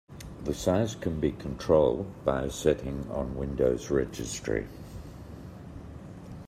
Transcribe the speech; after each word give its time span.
The 0.45 0.55
size 0.55 0.95
can 0.95 1.19
be 1.19 1.31
controlled 1.31 2.07
by 2.25 2.41
a 2.45 2.49
setting 2.49 3.05
on 3.11 3.37
Windows 3.37 3.91
Registry. 3.91 4.65